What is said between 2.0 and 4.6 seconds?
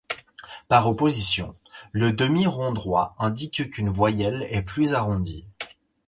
demi-rond droit indique qu’une voyelle